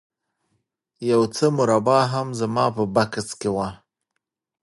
[1.11, 3.67] یو څه مربا هم زما په بکس کې وه